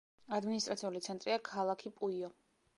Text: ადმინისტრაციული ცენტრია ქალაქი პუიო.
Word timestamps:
ადმინისტრაციული 0.37 1.03
ცენტრია 1.09 1.39
ქალაქი 1.53 1.95
პუიო. 2.01 2.35